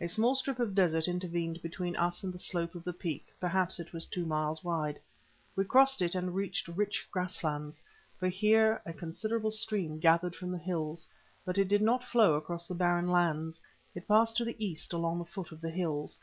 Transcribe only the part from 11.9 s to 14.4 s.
flow across the barren lands, it passed